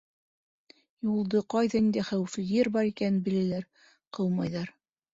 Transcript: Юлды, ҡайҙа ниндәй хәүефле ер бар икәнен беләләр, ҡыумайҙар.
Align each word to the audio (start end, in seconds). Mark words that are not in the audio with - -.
Юлды, 1.07 1.43
ҡайҙа 1.55 1.83
ниндәй 1.85 2.07
хәүефле 2.09 2.49
ер 2.55 2.73
бар 2.79 2.91
икәнен 2.93 3.23
беләләр, 3.31 3.71
ҡыумайҙар. 4.21 4.79